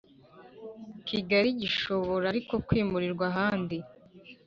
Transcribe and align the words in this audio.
Kigali 1.07 1.49
Gishobora 1.61 2.25
ariko 2.33 2.53
kwimurirwa 2.67 3.25
ahandi 3.31 3.77